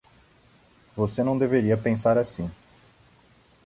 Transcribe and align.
Você 0.95 1.21
não 1.23 1.37
deveria 1.37 1.77
pensar 1.77 2.17
assim! 2.17 2.49